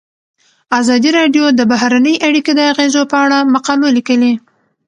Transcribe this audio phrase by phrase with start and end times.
[0.79, 4.33] ازادي راډیو د بهرنۍ اړیکې د اغیزو په اړه مقالو لیکلي.